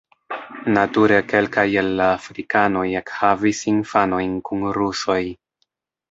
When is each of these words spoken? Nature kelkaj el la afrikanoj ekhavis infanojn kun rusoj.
Nature 0.75 1.17
kelkaj 1.33 1.65
el 1.81 1.91
la 1.99 2.07
afrikanoj 2.13 2.85
ekhavis 3.01 3.59
infanojn 3.73 4.33
kun 4.49 4.65
rusoj. 4.79 5.19